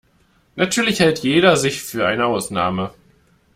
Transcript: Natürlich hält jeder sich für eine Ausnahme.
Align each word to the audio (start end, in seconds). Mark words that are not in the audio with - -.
Natürlich 0.55 0.99
hält 0.99 1.19
jeder 1.19 1.57
sich 1.57 1.83
für 1.83 2.07
eine 2.07 2.25
Ausnahme. 2.25 2.91